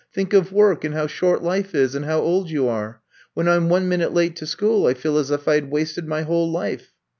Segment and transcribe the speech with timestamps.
[0.11, 3.01] Think of work and how short life is and how old you are.
[3.35, 6.07] When I 'm one minute late to school I feel as if I had wasted
[6.07, 6.91] my whole life."